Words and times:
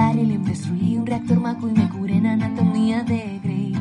noche 0.00 0.20
en 0.22 0.44
destruí 0.44 0.96
un 0.96 1.06
reactor 1.06 1.40
maco 1.40 1.68
y 1.68 1.72
me 1.72 1.88
curé 1.88 2.16
en 2.16 2.26
anatomía 2.26 3.02
de 3.04 3.38
Grey. 3.42 3.72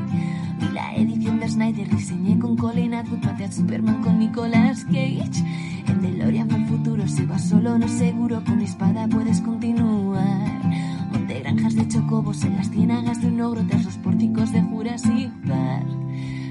Vi 0.59 0.73
la 0.73 0.95
edición 0.95 1.39
de 1.39 1.47
Snyder, 1.47 1.89
diseñé 1.89 2.37
con 2.37 2.57
Colin 2.57 2.93
Atwood, 2.93 3.23
maté 3.23 3.45
a 3.45 3.51
Superman 3.51 4.01
con 4.01 4.19
Nicolas 4.19 4.83
Cage. 4.85 5.43
En 5.87 6.01
DeLorean 6.01 6.51
el 6.51 6.65
futuro, 6.65 7.07
si 7.07 7.25
vas 7.25 7.47
solo 7.47 7.77
no 7.77 7.87
seguro, 7.87 8.43
con 8.43 8.57
mi 8.57 8.65
espada 8.65 9.07
puedes 9.07 9.39
continuar. 9.41 10.61
Monté 11.11 11.39
granjas 11.39 11.75
de 11.75 11.87
chocobos 11.87 12.43
en 12.43 12.57
las 12.57 12.69
ciénagas 12.69 13.21
de 13.21 13.27
un 13.27 13.41
ogro 13.41 13.65
tras 13.65 13.85
los 13.85 13.97
pórticos 13.97 14.51
de 14.51 14.61
Jurassic 14.61 15.31
Park. 15.47 15.87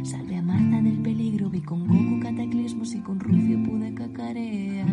Salvé 0.02 0.38
a 0.38 0.42
Marta 0.42 0.80
del 0.80 0.98
peligro, 0.98 1.50
vi 1.50 1.60
con 1.60 1.86
Goku 1.86 2.20
cataclismos 2.20 2.94
y 2.94 3.00
con 3.00 3.20
Rufio 3.20 3.62
pude 3.62 3.92
cacarear. 3.94 4.86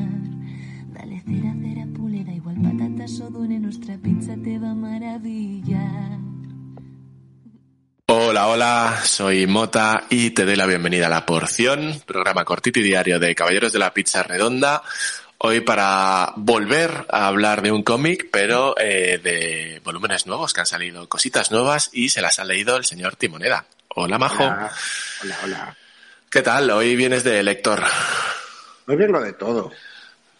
Dale 0.93 1.21
cera, 1.21 1.53
cera, 1.61 1.85
pule, 1.93 2.23
da 2.23 2.33
igual 2.33 2.55
patatas 2.55 2.74
o 3.05 3.29
dune, 3.29 3.59
nuestra 3.59 3.95
pizza 3.97 4.33
te 4.43 4.57
va 4.57 4.71
a 4.71 4.73
maravillar. 4.73 6.17
Hola, 8.07 8.47
hola, 8.47 9.01
soy 9.03 9.45
Mota 9.45 10.07
y 10.09 10.31
te 10.31 10.43
doy 10.43 10.55
la 10.55 10.65
bienvenida 10.65 11.05
a 11.05 11.09
La 11.09 11.23
Porción, 11.23 12.01
programa 12.07 12.45
cortito 12.45 12.79
y 12.79 12.83
diario 12.83 13.19
de 13.19 13.35
Caballeros 13.35 13.71
de 13.73 13.77
la 13.77 13.93
Pizza 13.93 14.23
Redonda. 14.23 14.81
Hoy 15.37 15.61
para 15.61 16.33
volver 16.35 17.05
a 17.09 17.27
hablar 17.27 17.61
de 17.61 17.71
un 17.71 17.83
cómic, 17.83 18.29
pero 18.31 18.73
eh, 18.79 19.19
de 19.21 19.81
volúmenes 19.83 20.25
nuevos 20.25 20.53
que 20.53 20.61
han 20.61 20.65
salido, 20.65 21.07
cositas 21.07 21.51
nuevas 21.51 21.91
y 21.93 22.09
se 22.09 22.21
las 22.21 22.39
ha 22.39 22.43
leído 22.43 22.75
el 22.75 22.85
señor 22.85 23.17
Timoneda. 23.17 23.67
Hola, 23.89 24.17
Majo. 24.17 24.45
Hola, 24.45 24.71
hola, 25.21 25.37
hola. 25.43 25.77
¿Qué 26.31 26.41
tal? 26.41 26.71
Hoy 26.71 26.95
vienes 26.95 27.23
de 27.23 27.43
lector. 27.43 27.83
Hoy 28.87 28.95
vengo 28.95 29.21
de 29.21 29.33
todo. 29.33 29.71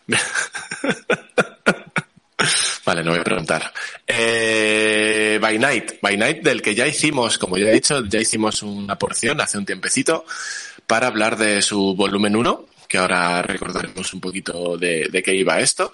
Vale, 2.86 3.03
no 3.03 3.11
voy 3.11 3.19
a 3.19 3.23
preguntar. 3.23 3.73
Eh, 4.05 5.39
By 5.41 5.58
Night, 5.58 5.94
By 6.02 6.17
Night 6.17 6.44
del 6.44 6.61
que 6.61 6.75
ya 6.75 6.86
hicimos, 6.86 7.38
como 7.38 7.58
ya 7.58 7.69
he 7.69 7.73
dicho, 7.73 8.05
ya 8.05 8.19
hicimos 8.19 8.61
una 8.61 8.97
porción 8.97 9.42
hace 9.42 9.58
un 9.58 9.66
tiempecito 9.66 10.25
para 10.86 11.08
hablar 11.08 11.36
de 11.38 11.61
su 11.64 11.95
volumen 11.95 12.36
1, 12.36 12.66
que 12.88 13.00
ahora 13.00 13.42
recordaremos 13.42 14.14
un 14.14 14.22
poquito 14.22 14.77
de, 14.77 15.09
de 15.11 15.23
qué 15.23 15.33
iba 15.33 15.59
esto, 15.59 15.94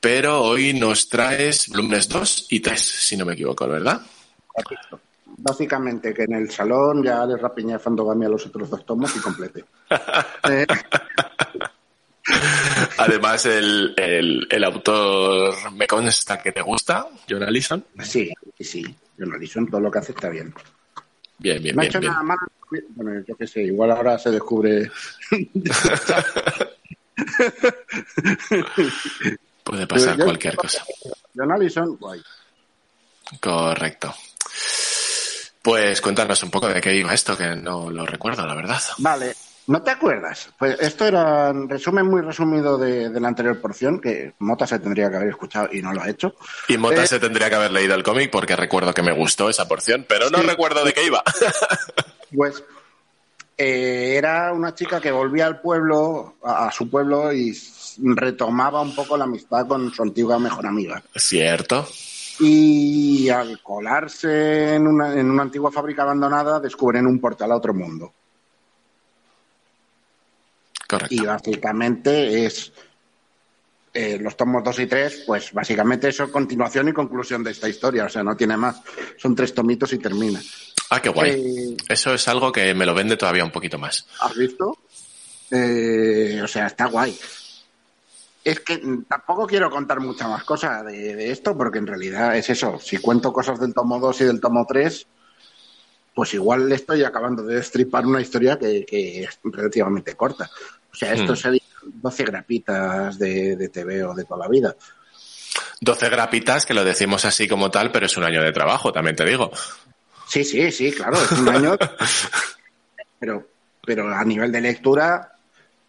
pero 0.00 0.42
hoy 0.42 0.74
nos 0.74 1.08
traes 1.08 1.68
volúmenes 1.68 2.08
2 2.08 2.48
y 2.50 2.58
3, 2.58 2.80
si 2.80 3.16
no 3.16 3.24
me 3.24 3.34
equivoco, 3.34 3.68
¿verdad? 3.68 4.02
Correcto. 4.48 5.00
Básicamente 5.24 6.12
que 6.12 6.24
en 6.24 6.34
el 6.34 6.50
salón 6.50 7.02
ya 7.02 7.24
le 7.24 7.36
rapiñé 7.36 7.74
a 7.74 7.78
Fandogamia 7.78 8.28
los 8.28 8.46
otros 8.46 8.68
dos 8.68 8.84
tomos 8.84 9.14
y 9.16 9.20
complete. 9.20 9.64
Eh, 10.50 10.66
Además, 13.04 13.46
el, 13.46 13.94
el, 13.96 14.46
el 14.50 14.64
autor 14.64 15.72
me 15.72 15.86
consta 15.86 16.42
que 16.42 16.52
te 16.52 16.62
gusta, 16.62 17.06
John 17.28 17.42
Allison. 17.42 17.84
sí, 18.02 18.30
sí. 18.58 18.84
John 19.18 19.32
Allison, 19.34 19.66
todo 19.68 19.80
lo 19.80 19.90
que 19.90 19.98
hace 19.98 20.12
está 20.12 20.28
bien. 20.28 20.54
Bien, 21.38 21.62
bien, 21.62 21.74
No 21.76 21.80
ha 21.80 21.84
bien, 21.84 21.90
hecho 21.90 22.00
bien. 22.00 22.12
nada 22.12 22.24
malo. 22.24 22.40
Bueno, 22.94 23.24
yo 23.26 23.36
qué 23.36 23.46
sé, 23.46 23.62
igual 23.64 23.90
ahora 23.90 24.18
se 24.18 24.30
descubre. 24.30 24.90
Puede 29.64 29.86
pasar 29.86 30.16
Yo- 30.18 30.24
cualquier 30.24 30.56
cosa. 30.56 30.84
John 31.34 31.52
Allison, 31.52 31.96
guay. 31.96 32.20
Correcto. 33.40 34.14
Pues 35.62 36.00
cuéntanos 36.00 36.42
un 36.42 36.50
poco 36.50 36.68
de 36.68 36.80
qué 36.80 36.94
iba 36.94 37.14
esto, 37.14 37.36
que 37.36 37.54
no 37.54 37.88
lo 37.90 38.04
recuerdo, 38.04 38.44
la 38.46 38.54
verdad. 38.54 38.80
Vale, 38.98 39.34
¿no 39.72 39.82
te 39.82 39.90
acuerdas? 39.90 40.50
Pues 40.58 40.78
esto 40.80 41.06
era 41.06 41.50
un 41.50 41.68
resumen 41.68 42.06
muy 42.06 42.20
resumido 42.20 42.76
de, 42.78 43.08
de 43.08 43.20
la 43.20 43.28
anterior 43.28 43.60
porción, 43.60 44.00
que 44.00 44.34
Mota 44.38 44.66
se 44.66 44.78
tendría 44.78 45.10
que 45.10 45.16
haber 45.16 45.28
escuchado 45.30 45.68
y 45.72 45.80
no 45.82 45.92
lo 45.92 46.02
ha 46.02 46.08
hecho. 46.10 46.34
Y 46.68 46.76
Mota 46.78 47.02
Eh, 47.02 47.06
se 47.06 47.18
tendría 47.18 47.48
que 47.48 47.56
haber 47.56 47.70
leído 47.72 47.94
el 47.94 48.02
cómic 48.02 48.30
porque 48.30 48.54
recuerdo 48.54 48.92
que 48.92 49.02
me 49.02 49.12
gustó 49.12 49.48
esa 49.48 49.66
porción, 49.66 50.04
pero 50.08 50.30
no 50.30 50.38
Sí. 50.38 50.46
recuerdo 50.46 50.84
de 50.84 50.92
qué 50.92 51.06
iba. 51.06 51.22
Pues 52.34 52.64
eh, 53.58 54.14
era 54.16 54.52
una 54.54 54.74
chica 54.74 55.00
que 55.00 55.12
volvía 55.12 55.46
al 55.46 55.60
pueblo, 55.60 56.36
a, 56.42 56.68
a 56.68 56.72
su 56.72 56.88
pueblo, 56.88 57.32
y 57.32 57.54
retomaba 57.98 58.80
un 58.80 58.94
poco 58.94 59.16
la 59.18 59.24
amistad 59.24 59.66
con 59.66 59.92
su 59.92 60.02
antigua 60.02 60.38
mejor 60.38 60.66
amiga. 60.66 61.02
Cierto. 61.14 61.86
Y 62.40 63.28
al 63.28 63.60
colarse 63.62 64.74
en 64.76 64.86
una, 64.86 65.12
en 65.12 65.30
una 65.30 65.42
antigua 65.42 65.70
fábrica 65.70 66.02
abandonada, 66.02 66.58
descubren 66.58 67.06
un 67.06 67.20
portal 67.20 67.52
a 67.52 67.56
otro 67.56 67.74
mundo. 67.74 68.14
Correcto. 70.92 71.14
Y 71.14 71.24
básicamente 71.24 72.44
es 72.44 72.70
eh, 73.94 74.18
los 74.20 74.36
tomos 74.36 74.62
2 74.62 74.78
y 74.80 74.86
3, 74.86 75.24
pues 75.26 75.52
básicamente 75.54 76.08
eso 76.08 76.24
es 76.24 76.30
continuación 76.30 76.88
y 76.88 76.92
conclusión 76.92 77.42
de 77.42 77.52
esta 77.52 77.66
historia, 77.66 78.04
o 78.04 78.08
sea, 78.10 78.22
no 78.22 78.36
tiene 78.36 78.58
más. 78.58 78.82
Son 79.16 79.34
tres 79.34 79.54
tomitos 79.54 79.90
y 79.94 79.98
termina. 79.98 80.38
Ah, 80.90 81.00
qué 81.00 81.08
guay. 81.08 81.30
Eh, 81.30 81.76
Eso 81.88 82.12
es 82.12 82.28
algo 82.28 82.52
que 82.52 82.74
me 82.74 82.84
lo 82.84 82.92
vende 82.94 83.16
todavía 83.16 83.42
un 83.44 83.50
poquito 83.50 83.78
más. 83.78 84.06
¿Has 84.20 84.36
visto? 84.36 84.76
Eh, 85.50 86.40
o 86.44 86.46
sea, 86.46 86.66
está 86.66 86.86
guay. 86.86 87.18
Es 88.44 88.60
que 88.60 88.82
tampoco 89.08 89.46
quiero 89.46 89.70
contar 89.70 90.00
muchas 90.00 90.28
más 90.28 90.44
cosas 90.44 90.84
de, 90.84 91.16
de 91.16 91.30
esto, 91.30 91.56
porque 91.56 91.78
en 91.78 91.86
realidad 91.86 92.36
es 92.36 92.50
eso. 92.50 92.78
Si 92.78 92.98
cuento 92.98 93.32
cosas 93.32 93.58
del 93.58 93.72
tomo 93.72 93.98
2 93.98 94.20
y 94.20 94.24
del 94.24 94.40
tomo 94.40 94.66
3, 94.68 95.06
pues 96.14 96.34
igual 96.34 96.68
le 96.68 96.74
estoy 96.74 97.04
acabando 97.04 97.42
de 97.42 97.56
destripar 97.56 98.04
una 98.04 98.20
historia 98.20 98.58
que, 98.58 98.84
que 98.84 99.24
es 99.24 99.38
relativamente 99.44 100.14
corta. 100.14 100.50
O 100.92 100.96
sea, 100.96 101.12
esto 101.14 101.32
Hmm. 101.32 101.36
serían 101.36 101.66
12 101.84 102.24
grapitas 102.24 103.18
de, 103.18 103.56
de 103.56 103.68
TV 103.68 104.04
o 104.04 104.14
de 104.14 104.24
toda 104.24 104.44
la 104.44 104.48
vida. 104.48 104.76
12 105.80 106.08
grapitas, 106.08 106.64
que 106.64 106.74
lo 106.74 106.84
decimos 106.84 107.24
así 107.24 107.48
como 107.48 107.70
tal, 107.70 107.90
pero 107.90 108.06
es 108.06 108.16
un 108.16 108.24
año 108.24 108.42
de 108.42 108.52
trabajo, 108.52 108.92
también 108.92 109.16
te 109.16 109.24
digo. 109.24 109.50
Sí, 110.28 110.44
sí, 110.44 110.70
sí, 110.70 110.92
claro, 110.92 111.16
es 111.22 111.32
un 111.32 111.48
año. 111.48 111.76
pero, 113.18 113.48
pero 113.84 114.14
a 114.14 114.24
nivel 114.24 114.52
de 114.52 114.60
lectura, 114.60 115.32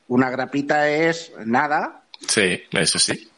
una 0.08 0.30
grapita 0.30 0.90
es 0.90 1.32
nada. 1.46 2.04
Sí, 2.28 2.64
eso 2.72 3.00
sí. 3.00 3.30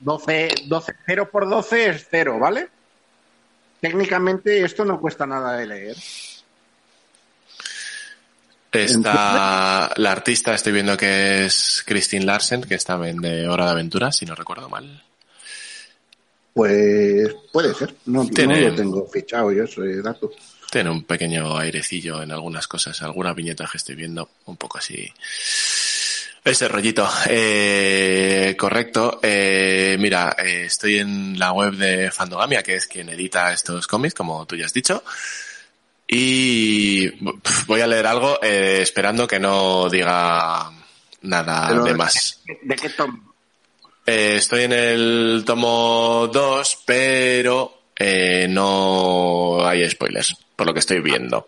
12, 0.00 0.54
12, 0.66 0.92
0 1.06 1.28
por 1.30 1.48
12 1.48 1.90
es 1.90 2.06
0, 2.10 2.38
¿vale? 2.38 2.68
Técnicamente 3.80 4.62
esto 4.64 4.84
no 4.84 5.00
cuesta 5.00 5.26
nada 5.26 5.56
de 5.56 5.66
leer. 5.66 5.96
Está 8.72 9.92
la 9.96 10.12
artista, 10.12 10.54
estoy 10.54 10.72
viendo 10.72 10.96
que 10.96 11.44
es 11.44 11.82
Christine 11.86 12.24
Larsen, 12.24 12.62
que 12.62 12.74
está 12.74 12.94
en 13.08 13.18
de 13.18 13.46
Hora 13.48 13.66
de 13.66 13.70
Aventura, 13.72 14.10
si 14.12 14.24
no 14.24 14.34
recuerdo 14.34 14.68
mal. 14.68 15.02
Pues 16.54 17.34
puede 17.52 17.74
ser, 17.74 17.94
no, 18.06 18.26
Tiene- 18.28 18.60
no 18.60 18.68
lo 18.68 18.74
tengo 18.74 19.06
fichado 19.08 19.52
yo 19.52 19.64
ese 19.64 20.02
dato. 20.02 20.30
Tiene 20.70 20.90
un 20.90 21.04
pequeño 21.04 21.56
airecillo 21.58 22.22
en 22.22 22.30
algunas 22.32 22.66
cosas, 22.66 23.00
alguna 23.02 23.32
viñeta 23.34 23.68
que 23.70 23.76
estoy 23.78 23.94
viendo, 23.94 24.30
un 24.46 24.56
poco 24.56 24.78
así. 24.78 25.06
Ese 26.44 26.66
rollito. 26.68 27.08
Eh, 27.28 28.56
correcto. 28.58 29.20
Eh, 29.22 29.96
mira, 30.00 30.34
eh, 30.38 30.64
estoy 30.66 30.98
en 30.98 31.38
la 31.38 31.52
web 31.52 31.74
de 31.74 32.10
Fandogamia, 32.10 32.62
que 32.62 32.76
es 32.76 32.86
quien 32.86 33.08
edita 33.10 33.52
estos 33.52 33.86
cómics, 33.86 34.14
como 34.14 34.44
tú 34.46 34.56
ya 34.56 34.66
has 34.66 34.72
dicho. 34.72 35.04
Y 36.06 37.08
voy 37.66 37.80
a 37.80 37.86
leer 37.86 38.06
algo 38.06 38.38
eh, 38.42 38.80
esperando 38.82 39.26
que 39.26 39.38
no 39.40 39.88
diga 39.88 40.70
nada 41.22 41.68
Pero- 41.68 41.84
de 41.84 41.94
más. 41.94 42.40
¿De 42.62 42.76
qué 42.76 42.88
tomo? 42.90 43.32
Eh, 44.04 44.34
estoy 44.38 44.64
en 44.64 44.72
el 44.72 45.42
tomo 45.46 46.28
2, 46.32 46.78
pero 46.84 47.82
eh, 47.96 48.46
no 48.50 49.64
hay 49.64 49.88
spoilers, 49.88 50.36
por 50.56 50.66
lo 50.66 50.74
que 50.74 50.80
estoy 50.80 51.00
viendo. 51.00 51.46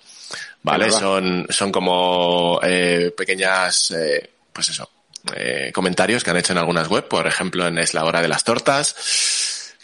¿Vale? 0.62 0.90
Son, 0.90 1.46
son 1.50 1.70
como 1.72 2.58
eh, 2.62 3.12
pequeñas, 3.16 3.90
eh, 3.90 4.30
pues 4.52 4.70
eso, 4.70 4.88
eh, 5.34 5.70
comentarios 5.74 6.22
que 6.24 6.30
han 6.30 6.36
hecho 6.38 6.52
en 6.52 6.58
algunas 6.58 6.88
web, 6.88 7.06
por 7.08 7.26
ejemplo 7.26 7.66
en 7.66 7.76
Es 7.76 7.92
la 7.92 8.04
hora 8.04 8.22
de 8.22 8.28
las 8.28 8.44
tortas, 8.44 8.94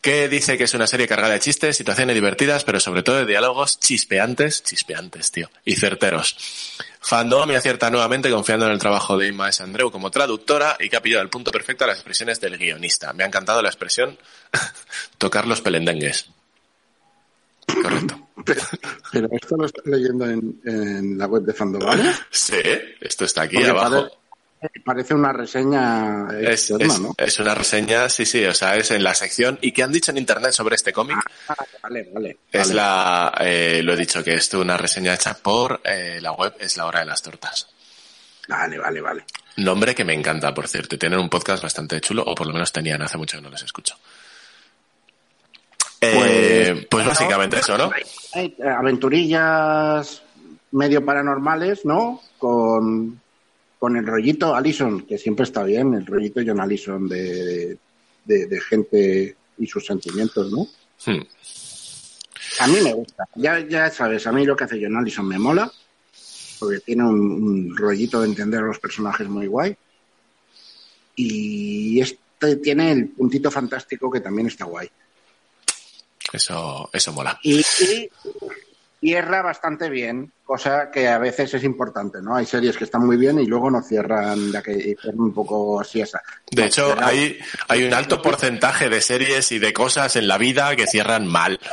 que 0.00 0.28
dice 0.28 0.56
que 0.56 0.64
es 0.64 0.74
una 0.74 0.86
serie 0.86 1.06
cargada 1.06 1.34
de 1.34 1.40
chistes, 1.40 1.76
situaciones 1.76 2.14
divertidas, 2.14 2.64
pero 2.64 2.80
sobre 2.80 3.02
todo 3.02 3.16
de 3.16 3.26
diálogos 3.26 3.78
chispeantes, 3.78 4.62
chispeantes, 4.62 5.30
tío, 5.30 5.50
y 5.64 5.76
certeros. 5.76 6.78
Fandom 7.00 7.48
me 7.48 7.56
acierta 7.56 7.90
nuevamente 7.90 8.30
confiando 8.30 8.66
en 8.66 8.72
el 8.72 8.78
trabajo 8.78 9.16
de 9.16 9.28
Inma 9.28 9.48
S. 9.48 9.62
Andreu 9.62 9.90
como 9.90 10.10
traductora 10.10 10.76
y 10.80 10.88
que 10.88 10.96
ha 10.96 11.02
pillado 11.02 11.22
el 11.22 11.30
punto 11.30 11.50
perfecto 11.50 11.84
a 11.84 11.88
las 11.88 11.96
expresiones 11.96 12.40
del 12.40 12.56
guionista. 12.58 13.12
Me 13.12 13.24
ha 13.24 13.26
encantado 13.26 13.62
la 13.62 13.68
expresión 13.68 14.18
tocar 15.18 15.46
los 15.46 15.60
pelendengues. 15.60 16.30
Correcto. 17.82 18.28
Pero 19.12 19.28
esto 19.32 19.56
lo 19.56 19.66
estoy 19.66 19.92
leyendo 19.92 20.26
en, 20.28 20.60
en 20.64 21.18
la 21.18 21.26
web 21.26 21.42
de 21.42 21.52
Fandom, 21.52 21.84
¿vale? 21.84 22.10
Sí, 22.30 22.60
esto 23.00 23.24
está 23.24 23.42
aquí 23.42 23.56
Porque 23.56 23.70
abajo. 23.70 24.19
Parece 24.84 25.14
una 25.14 25.32
reseña 25.32 26.28
Es, 26.38 26.70
externa, 26.70 26.92
es- 26.94 27.00
¿no? 27.00 27.14
es 27.16 27.38
una 27.40 27.54
reseña, 27.54 28.08
sí, 28.10 28.26
sí, 28.26 28.44
o 28.44 28.52
sea, 28.52 28.76
es 28.76 28.90
en 28.90 29.02
la 29.02 29.14
sección. 29.14 29.58
¿Y 29.62 29.72
qué 29.72 29.82
han 29.82 29.92
dicho 29.92 30.10
en 30.10 30.18
internet 30.18 30.52
sobre 30.52 30.76
este 30.76 30.92
cómic? 30.92 31.16
Ah, 31.48 31.54
vale, 31.82 32.10
vale. 32.12 32.36
Es 32.52 32.68
vale. 32.68 32.74
la, 32.74 33.34
eh, 33.40 33.80
lo 33.82 33.94
he 33.94 33.96
dicho, 33.96 34.22
que 34.22 34.34
es 34.34 34.52
una 34.54 34.76
reseña 34.76 35.14
hecha 35.14 35.34
por 35.34 35.80
eh, 35.84 36.18
la 36.20 36.32
web 36.32 36.54
Es 36.58 36.76
la 36.76 36.84
hora 36.86 37.00
de 37.00 37.06
las 37.06 37.22
tortas. 37.22 37.68
Vale, 38.48 38.78
vale, 38.78 39.00
vale. 39.00 39.24
Nombre 39.56 39.94
que 39.94 40.04
me 40.04 40.12
encanta, 40.12 40.52
por 40.52 40.68
cierto. 40.68 40.98
Tienen 40.98 41.20
un 41.20 41.28
podcast 41.30 41.62
bastante 41.62 42.00
chulo, 42.00 42.22
o 42.26 42.34
por 42.34 42.46
lo 42.46 42.52
menos 42.52 42.70
tenían 42.72 43.00
hace 43.00 43.16
mucho 43.16 43.38
que 43.38 43.42
no 43.42 43.50
les 43.50 43.62
escucho. 43.62 43.96
Eh, 46.02 46.86
pues 46.90 47.06
básicamente 47.06 47.58
eso, 47.58 47.76
¿no? 47.76 47.90
Hay 48.34 48.56
aventurillas 48.78 50.22
medio 50.72 51.04
paranormales, 51.04 51.84
¿no? 51.84 52.22
Con, 52.38 53.20
con 53.80 53.96
el 53.96 54.06
rollito 54.06 54.54
Allison, 54.54 55.06
que 55.06 55.16
siempre 55.16 55.44
está 55.44 55.64
bien, 55.64 55.94
el 55.94 56.04
rollito 56.04 56.42
John 56.46 56.60
Allison 56.60 57.08
de, 57.08 57.78
de, 58.26 58.46
de 58.46 58.60
gente 58.60 59.36
y 59.56 59.66
sus 59.66 59.86
sentimientos, 59.86 60.52
¿no? 60.52 60.68
Hmm. 61.06 61.22
A 62.60 62.66
mí 62.66 62.78
me 62.82 62.92
gusta. 62.92 63.26
Ya, 63.36 63.58
ya 63.60 63.90
sabes, 63.90 64.26
a 64.26 64.32
mí 64.32 64.44
lo 64.44 64.54
que 64.54 64.64
hace 64.64 64.78
John 64.80 64.98
Allison 64.98 65.26
me 65.26 65.38
mola, 65.38 65.72
porque 66.58 66.80
tiene 66.80 67.04
un, 67.04 67.18
un 67.18 67.74
rollito 67.74 68.20
de 68.20 68.28
entender 68.28 68.60
a 68.60 68.66
los 68.66 68.78
personajes 68.78 69.26
muy 69.26 69.46
guay. 69.46 69.74
Y 71.16 72.00
este 72.02 72.56
tiene 72.56 72.92
el 72.92 73.08
puntito 73.08 73.50
fantástico 73.50 74.10
que 74.10 74.20
también 74.20 74.48
está 74.48 74.66
guay. 74.66 74.90
Eso, 76.34 76.90
eso 76.92 77.12
mola. 77.14 77.40
Y, 77.42 77.60
y 77.60 78.10
cierra 79.00 79.40
bastante 79.40 79.88
bien, 79.88 80.30
cosa 80.44 80.90
que 80.90 81.08
a 81.08 81.16
veces 81.18 81.54
es 81.54 81.64
importante, 81.64 82.18
¿no? 82.20 82.36
Hay 82.36 82.44
series 82.44 82.76
que 82.76 82.84
están 82.84 83.06
muy 83.06 83.16
bien 83.16 83.40
y 83.40 83.46
luego 83.46 83.70
no 83.70 83.80
cierran, 83.82 84.52
ya 84.52 84.62
que 84.62 84.74
cierran 85.00 85.20
un 85.20 85.32
poco 85.32 85.80
así 85.80 86.02
esa. 86.02 86.20
De 86.50 86.62
No, 86.62 86.68
hecho, 86.68 86.84
cierra- 86.86 87.06
hay, 87.06 87.38
hay 87.68 87.84
un 87.84 87.94
alto 87.94 88.20
porcentaje 88.20 88.88
de 88.90 89.00
series 89.00 89.52
y 89.52 89.58
de 89.58 89.72
cosas 89.72 90.16
en 90.16 90.28
la 90.28 90.36
vida 90.36 90.76
que 90.76 90.86
cierran 90.86 91.26
mal. 91.26 91.58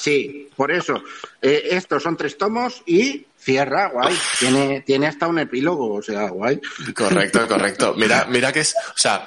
Sí, 0.00 0.48
por 0.56 0.70
eso. 0.72 0.94
Eh, 1.42 1.68
estos 1.72 2.02
son 2.02 2.16
tres 2.16 2.38
tomos 2.38 2.82
y 2.86 3.26
cierra, 3.36 3.88
guay. 3.90 4.16
Tiene, 4.38 4.80
tiene 4.80 5.06
hasta 5.08 5.26
un 5.28 5.38
epílogo, 5.38 5.92
o 5.96 6.00
sea, 6.02 6.30
guay. 6.30 6.58
Correcto, 6.96 7.46
correcto. 7.46 7.92
Mira, 7.98 8.24
mira 8.30 8.50
que 8.50 8.60
es, 8.60 8.74
o 8.74 8.96
sea, 8.96 9.26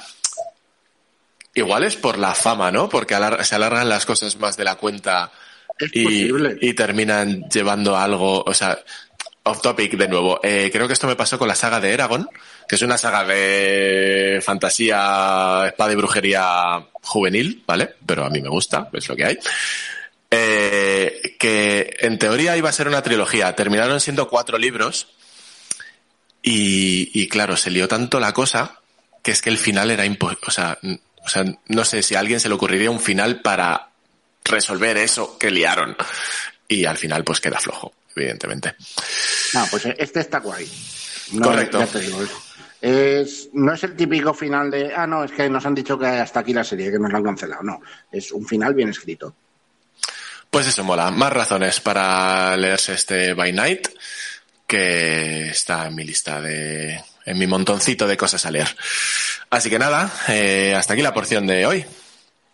igual 1.53 1.83
es 1.83 1.95
por 1.95 2.17
la 2.17 2.33
fama, 2.33 2.71
¿no? 2.71 2.89
Porque 2.89 3.13
alar- 3.13 3.44
se 3.44 3.53
alargan 3.53 3.88
las 3.88 4.07
cosas 4.07 4.35
más 4.39 4.57
de 4.57 4.63
la 4.63 4.75
cuenta 4.77 5.31
Es 5.83 6.62
y, 6.62 6.74
terminan 6.74 7.50
llevando 7.50 7.97
algo, 7.97 8.44
o 8.44 8.53
sea, 8.53 8.80
off 9.44 9.62
topic 9.62 9.94
de 9.94 10.07
nuevo. 10.07 10.39
Eh, 10.44 10.69
creo 10.71 10.88
que 10.88 10.94
esto 10.94 11.07
me 11.07 11.15
pasó 11.15 11.38
con 11.38 11.47
la 11.47 11.56
saga 11.56 11.80
de 11.80 11.91
Eragon, 11.91 12.27
que 12.68 12.75
es 12.75 12.81
una 12.81 12.97
saga 12.97 13.24
de 13.25 14.41
fantasía, 14.44 15.65
espada 15.68 15.94
y 15.94 15.95
brujería 15.95 16.85
juvenil, 17.01 17.63
¿vale? 17.65 17.95
Pero 18.06 18.25
a 18.25 18.30
mí 18.30 18.41
me 18.41 18.50
gusta, 18.50 18.89
es 18.94 19.07
lo 19.07 19.15
que 19.15 19.25
hay. 19.25 19.39
Eh, 20.31 21.35
que 21.38 21.97
en 22.00 22.18
teoría 22.18 22.57
iba 22.57 22.69
a 22.69 22.74
ser 22.74 22.88
una 22.88 23.03
trilogía. 23.03 23.56
Terminaron 23.56 24.00
siendo 24.00 24.27
cuatro 24.27 24.57
libros. 24.57 25.07
Y, 26.41 27.12
y 27.13 27.29
claro, 27.29 27.56
se 27.56 27.71
lió 27.71 27.88
tanto 27.88 28.19
la 28.19 28.33
cosa 28.33 28.79
que 29.21 29.31
es 29.31 29.41
que 29.41 29.50
el 29.50 29.57
final 29.57 29.91
era 29.91 30.06
imposible. 30.06 30.44
O 30.47 30.51
sea, 30.51 30.77
o 31.25 31.29
sea, 31.29 31.45
no 31.68 31.86
sé 31.86 32.03
si 32.03 32.15
a 32.15 32.19
alguien 32.19 32.39
se 32.39 32.50
le 32.50 32.56
ocurriría 32.56 32.91
un 32.91 33.00
final 33.00 33.41
para 33.41 33.93
resolver 34.45 34.98
eso 34.98 35.38
que 35.38 35.51
liaron. 35.51 35.95
Y 36.68 36.86
al 36.86 36.98
final, 36.98 37.24
pues 37.24 37.40
queda 37.42 37.60
flojo, 37.60 37.94
evidentemente. 38.16 38.75
No, 39.54 39.68
pues 39.69 39.86
este 39.98 40.19
está 40.22 40.40
guay. 40.40 40.69
No, 41.34 41.48
Correcto. 41.48 41.80
ya 41.80 41.88
te 41.88 42.00
digo, 42.00 42.22
es, 42.24 42.30
es- 42.81 43.50
no 43.54 43.74
es 43.74 43.84
el 43.84 43.95
típico 43.95 44.34
final 44.34 44.69
de, 44.72 44.94
ah, 44.95 45.06
no, 45.07 45.24
es 45.24 45.31
que 45.31 45.50
nos 45.50 45.66
han 45.66 45.75
dicho 45.75 45.98
que 45.98 46.07
hasta 46.07 46.40
aquí 46.42 46.54
la 46.54 46.63
serie, 46.63 46.92
que 46.92 47.00
nos 47.00 47.12
la 47.12 47.18
han 47.19 47.24
cancelado. 47.24 47.63
No, 47.63 47.81
es 48.12 48.31
un 48.31 48.45
final 48.45 48.74
bien 48.74 48.90
escrito. 48.90 49.36
Pues 50.50 50.68
eso 50.68 50.84
mola. 50.84 51.10
Más 51.12 51.34
razones 51.34 51.80
para 51.80 52.56
leerse 52.57 52.94
este 52.94 53.34
By 53.34 53.51
Night 53.54 53.88
que 54.68 55.50
está 55.50 55.88
en 55.88 55.96
mi 55.96 56.04
lista 56.04 56.39
de, 56.42 57.00
en 57.25 57.38
mi 57.39 57.48
montoncito 57.48 58.07
de 58.07 58.18
cosas 58.18 58.46
a 58.46 58.51
leer. 58.51 58.68
Así 59.50 59.69
que 59.69 59.80
nada, 59.80 60.12
eh, 60.28 60.74
hasta 60.75 60.94
aquí 60.94 61.01
la 61.01 61.13
porción 61.13 61.46
de 61.48 61.66
hoy. 61.66 61.86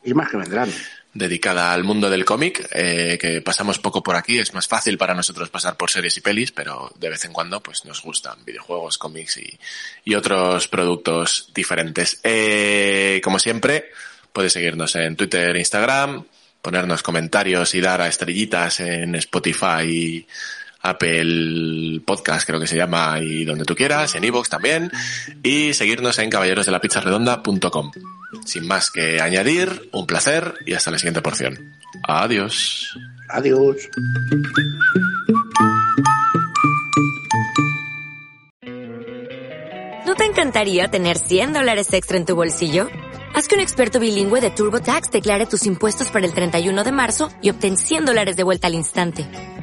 Y 0.03 0.13
más 0.13 0.30
que 0.30 0.38
vendrán. 0.38 0.71
Dedicada 1.13 1.73
al 1.73 1.83
mundo 1.83 2.09
del 2.09 2.25
cómic, 2.25 2.67
eh, 2.71 3.17
que 3.19 3.41
pasamos 3.41 3.79
poco 3.79 4.03
por 4.03 4.15
aquí. 4.15 4.39
Es 4.39 4.53
más 4.53 4.67
fácil 4.67 4.97
para 4.97 5.13
nosotros 5.13 5.50
pasar 5.50 5.75
por 5.75 5.89
series 5.89 6.17
y 6.17 6.21
pelis, 6.21 6.51
pero 6.51 6.91
de 7.00 7.09
vez 7.09 7.25
en 7.25 7.33
cuando 7.33 7.61
pues 7.61 7.85
nos 7.85 8.01
gustan 8.01 8.44
videojuegos, 8.45 8.97
cómics 8.97 9.38
y, 9.38 9.59
y 10.06 10.15
otros 10.15 10.67
productos 10.67 11.50
diferentes. 11.53 12.19
Eh, 12.23 13.21
como 13.23 13.39
siempre, 13.39 13.89
puedes 14.31 14.53
seguirnos 14.53 14.95
en 14.95 15.15
Twitter, 15.15 15.56
Instagram, 15.56 16.25
ponernos 16.61 17.03
comentarios 17.03 17.73
y 17.73 17.81
dar 17.81 18.01
a 18.01 18.07
estrellitas 18.07 18.79
en 18.79 19.15
Spotify, 19.15 20.25
Apple 20.81 22.01
Podcast 22.05 22.47
creo 22.47 22.59
que 22.59 22.67
se 22.67 22.77
llama 22.77 23.19
y 23.21 23.45
donde 23.45 23.65
tú 23.65 23.75
quieras, 23.75 24.15
en 24.15 24.23
iVoox 24.23 24.49
también, 24.49 24.91
y 25.43 25.73
seguirnos 25.73 26.19
en 26.19 26.29
caballerosdelapizarredonda.com. 26.29 27.91
Sin 28.45 28.67
más 28.67 28.89
que 28.91 29.19
añadir, 29.21 29.89
un 29.91 30.05
placer 30.05 30.55
y 30.65 30.73
hasta 30.73 30.91
la 30.91 30.97
siguiente 30.97 31.21
porción. 31.21 31.57
Adiós. 32.07 32.97
Adiós. 33.29 33.89
¿No 40.05 40.15
te 40.15 40.25
encantaría 40.25 40.87
tener 40.87 41.17
100 41.17 41.53
dólares 41.53 41.93
extra 41.93 42.17
en 42.17 42.25
tu 42.25 42.35
bolsillo? 42.35 42.87
Haz 43.35 43.47
que 43.47 43.55
un 43.55 43.61
experto 43.61 43.99
bilingüe 43.99 44.41
de 44.41 44.49
TurboTax 44.49 45.11
declare 45.11 45.45
tus 45.45 45.65
impuestos 45.65 46.09
para 46.09 46.25
el 46.25 46.33
31 46.33 46.83
de 46.83 46.91
marzo 46.91 47.29
y 47.41 47.51
obtén 47.51 47.77
100 47.77 48.05
dólares 48.05 48.35
de 48.35 48.43
vuelta 48.43 48.67
al 48.67 48.73
instante. 48.73 49.27